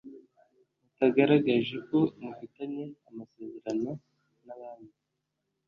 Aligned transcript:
mutagaragaje 0.83 1.75
ko 1.87 1.99
mufitanye 2.21 2.85
amasezerano 3.09 3.91
na 4.45 4.55
banki 4.59 4.99